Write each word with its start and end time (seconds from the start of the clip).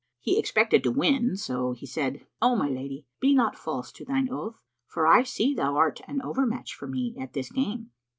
He 0.19 0.39
expected 0.39 0.81
to 0.81 0.91
win, 0.91 1.37
so 1.37 1.73
he 1.73 1.85
said, 1.85 2.25
"O 2.41 2.55
my 2.55 2.69
lady, 2.69 3.05
be 3.19 3.35
not 3.35 3.55
false 3.55 3.91
to 3.91 4.03
thine 4.03 4.29
oath, 4.31 4.65
for 4.87 5.05
I 5.05 5.21
see 5.21 5.53
thou 5.53 5.75
art 5.75 6.01
an 6.07 6.23
overmatch 6.23 6.73
for 6.73 6.87
me 6.87 7.15
at 7.19 7.33
this 7.33 7.51
game!" 7.51 7.91